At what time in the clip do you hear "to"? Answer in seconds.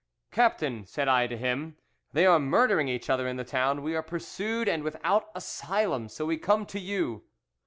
1.27-1.37, 6.65-6.79